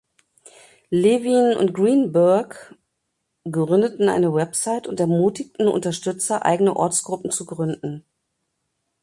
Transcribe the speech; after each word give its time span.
Levin 0.89 1.55
und 1.57 1.75
Greenberg 1.75 2.73
gründeten 3.43 4.09
eine 4.09 4.33
Website 4.33 4.87
und 4.87 4.99
ermutigten 4.99 5.67
Unterstützer 5.67 6.43
eigene 6.43 6.75
Ortsgruppen 6.75 7.29
zu 7.29 7.45
gründen. 7.45 8.03